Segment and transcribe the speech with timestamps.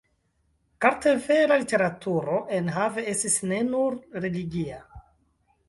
[0.85, 4.85] Kartvela literaturo enhave estis ne nur religia.